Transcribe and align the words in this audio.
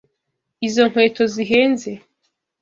Izi 0.65 0.83
nkweto 0.89 1.23
zihenze. 1.33 1.91